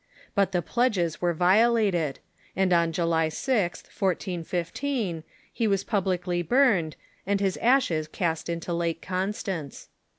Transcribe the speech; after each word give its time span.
But 0.33 0.51
the 0.51 0.63
pledges 0.63 1.21
were 1.21 1.31
violated, 1.31 2.17
and 2.55 2.73
on 2.73 2.91
July 2.91 3.27
0th, 3.29 3.85
1415, 3.95 5.23
he 5.53 5.67
Avas 5.67 5.85
publicly 5.85 6.41
burned, 6.41 6.95
and 7.27 7.39
his 7.39 7.55
ashes 7.57 8.07
cast 8.07 8.49
into 8.49 8.73
Lake 8.73 9.03
Constance. 9.03 9.89